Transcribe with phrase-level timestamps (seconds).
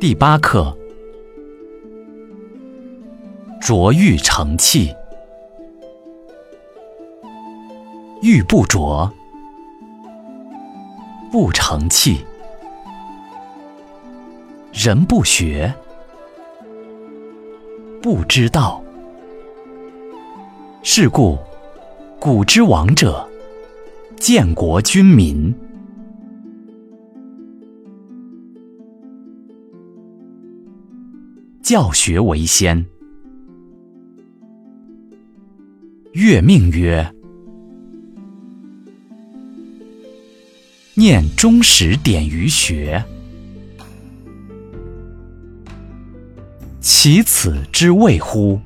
[0.00, 0.72] 第八课：
[3.60, 4.94] 浊欲成器，
[8.22, 9.10] 玉不琢，
[11.32, 12.24] 不成器；
[14.72, 15.74] 人不学，
[18.00, 18.80] 不知道。
[20.84, 21.36] 是故，
[22.20, 23.28] 古之王者，
[24.16, 25.52] 建国君民。
[31.68, 32.86] 教学为先。
[36.12, 37.06] 月命曰
[40.96, 43.04] ：“念忠实点于学，
[46.80, 48.58] 其此之谓乎？”